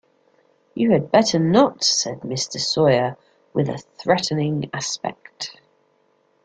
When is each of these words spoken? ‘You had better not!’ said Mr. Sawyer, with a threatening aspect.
‘You 0.73 0.93
had 0.93 1.11
better 1.11 1.37
not!’ 1.37 1.83
said 1.83 2.21
Mr. 2.21 2.59
Sawyer, 2.59 3.17
with 3.53 3.69
a 3.69 3.77
threatening 3.77 4.67
aspect. 4.73 5.61